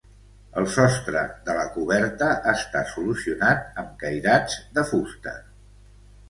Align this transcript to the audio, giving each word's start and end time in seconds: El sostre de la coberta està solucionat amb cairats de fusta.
El 0.59 0.67
sostre 0.75 1.19
de 1.49 1.55
la 1.57 1.65
coberta 1.75 2.29
està 2.53 2.81
solucionat 2.95 3.79
amb 3.83 3.93
cairats 4.05 4.57
de 4.79 4.87
fusta. 4.95 5.37